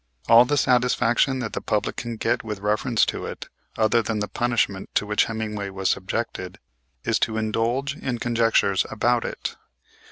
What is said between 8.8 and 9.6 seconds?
about it.